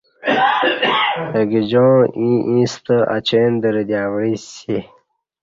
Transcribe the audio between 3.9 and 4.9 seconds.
اوعسی